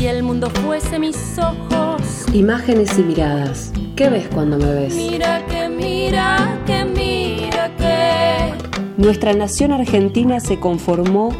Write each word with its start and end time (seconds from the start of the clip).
Si 0.00 0.06
el 0.06 0.22
mundo 0.22 0.48
fuese 0.48 0.98
mis 0.98 1.36
ojos. 1.36 2.24
Imágenes 2.32 2.98
y 2.98 3.02
miradas. 3.02 3.70
¿Qué 3.96 4.08
ves 4.08 4.28
cuando 4.32 4.56
me 4.56 4.72
ves? 4.72 4.94
Mira 4.94 5.44
que 5.44 5.68
mira 5.68 6.58
que 6.64 6.86
mira 6.86 7.70
que. 7.76 8.54
Nuestra 8.96 9.34
nación 9.34 9.72
argentina 9.72 10.40
se 10.40 10.58
conformó 10.58 11.36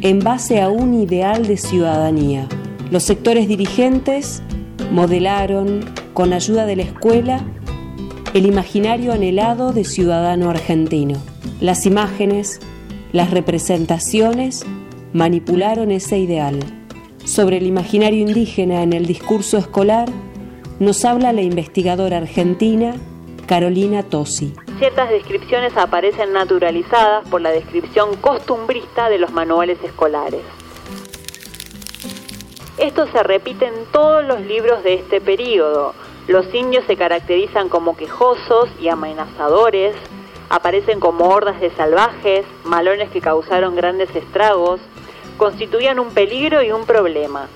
en 0.00 0.18
base 0.18 0.60
a 0.60 0.68
un 0.68 0.94
ideal 0.94 1.46
de 1.46 1.56
ciudadanía. 1.56 2.48
Los 2.90 3.04
sectores 3.04 3.46
dirigentes 3.46 4.42
modelaron, 4.90 5.84
con 6.12 6.32
ayuda 6.32 6.66
de 6.66 6.74
la 6.74 6.82
escuela, 6.82 7.44
el 8.34 8.46
imaginario 8.46 9.12
anhelado 9.12 9.72
de 9.72 9.84
ciudadano 9.84 10.50
argentino. 10.50 11.18
Las 11.60 11.86
imágenes, 11.86 12.58
las 13.12 13.30
representaciones 13.30 14.66
manipularon 15.12 15.92
ese 15.92 16.18
ideal. 16.18 16.81
Sobre 17.24 17.58
el 17.58 17.66
imaginario 17.66 18.20
indígena 18.20 18.82
en 18.82 18.92
el 18.92 19.06
discurso 19.06 19.56
escolar 19.56 20.08
nos 20.80 21.04
habla 21.04 21.32
la 21.32 21.42
investigadora 21.42 22.16
argentina 22.16 22.96
Carolina 23.46 24.02
Tosi. 24.02 24.54
Ciertas 24.78 25.08
descripciones 25.08 25.76
aparecen 25.76 26.32
naturalizadas 26.32 27.28
por 27.28 27.40
la 27.40 27.50
descripción 27.50 28.16
costumbrista 28.16 29.08
de 29.08 29.18
los 29.18 29.30
manuales 29.32 29.78
escolares. 29.84 30.42
Esto 32.78 33.06
se 33.12 33.22
repite 33.22 33.66
en 33.66 33.84
todos 33.92 34.24
los 34.24 34.40
libros 34.40 34.82
de 34.82 34.94
este 34.94 35.20
periodo. 35.20 35.94
Los 36.26 36.52
indios 36.52 36.84
se 36.86 36.96
caracterizan 36.96 37.68
como 37.68 37.96
quejosos 37.96 38.68
y 38.80 38.88
amenazadores, 38.88 39.94
aparecen 40.50 40.98
como 40.98 41.26
hordas 41.28 41.60
de 41.60 41.70
salvajes, 41.70 42.44
malones 42.64 43.10
que 43.10 43.20
causaron 43.20 43.76
grandes 43.76 44.14
estragos, 44.16 44.80
constituían 45.42 45.98
un 45.98 46.10
peligro 46.10 46.62
y 46.62 46.70
un 46.70 46.86
problema. 46.86 47.48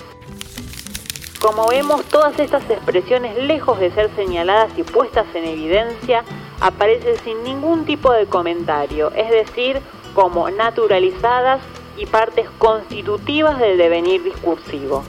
Como 1.39 1.69
vemos, 1.69 2.03
todas 2.03 2.37
estas 2.37 2.69
expresiones, 2.69 3.37
lejos 3.37 3.79
de 3.79 3.91
ser 3.91 4.13
señaladas 4.13 4.77
y 4.77 4.83
puestas 4.83 5.25
en 5.33 5.45
evidencia, 5.45 6.25
aparecen 6.59 7.15
sin 7.23 7.41
ningún 7.43 7.85
tipo 7.85 8.11
de 8.11 8.25
comentario, 8.25 9.13
es 9.15 9.29
decir, 9.29 9.79
como 10.13 10.49
naturalizadas 10.49 11.61
y 11.95 12.05
partes 12.07 12.49
constitutivas 12.57 13.57
del 13.57 13.77
devenir 13.77 14.21
discursivo. 14.21 15.05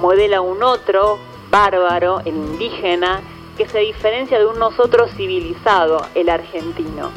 Modela 0.00 0.40
un 0.40 0.62
otro, 0.62 1.18
bárbaro, 1.50 2.20
el 2.20 2.36
indígena, 2.36 3.20
que 3.58 3.68
se 3.68 3.80
diferencia 3.80 4.38
de 4.38 4.46
un 4.46 4.58
nosotros 4.58 5.10
civilizado, 5.14 6.06
el 6.14 6.30
argentino. 6.30 7.10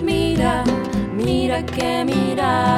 mira, 0.00 0.64
mira 1.12 1.66
que 1.66 2.02
mira. 2.06 2.71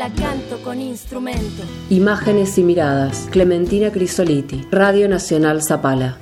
La 0.00 0.08
canto 0.08 0.56
con 0.64 0.80
instrumento. 0.80 1.62
Imágenes 1.90 2.56
y 2.56 2.62
miradas. 2.62 3.28
Clementina 3.30 3.92
Crisoliti. 3.92 4.66
Radio 4.70 5.10
Nacional 5.10 5.62
Zapala. 5.62 6.16